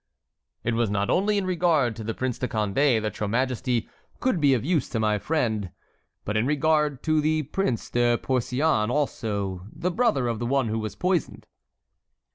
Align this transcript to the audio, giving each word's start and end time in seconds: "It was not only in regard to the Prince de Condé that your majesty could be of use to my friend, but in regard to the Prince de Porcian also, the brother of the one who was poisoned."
"It 0.63 0.73
was 0.73 0.89
not 0.89 1.11
only 1.11 1.37
in 1.37 1.45
regard 1.45 1.95
to 1.97 2.03
the 2.03 2.15
Prince 2.15 2.39
de 2.39 2.47
Condé 2.47 2.99
that 2.99 3.19
your 3.19 3.29
majesty 3.29 3.87
could 4.19 4.41
be 4.41 4.55
of 4.55 4.65
use 4.65 4.89
to 4.89 4.99
my 4.99 5.19
friend, 5.19 5.69
but 6.25 6.35
in 6.35 6.47
regard 6.47 7.03
to 7.03 7.21
the 7.21 7.43
Prince 7.43 7.91
de 7.91 8.17
Porcian 8.17 8.89
also, 8.89 9.61
the 9.71 9.91
brother 9.91 10.27
of 10.27 10.39
the 10.39 10.47
one 10.47 10.69
who 10.69 10.79
was 10.79 10.95
poisoned." 10.95 11.45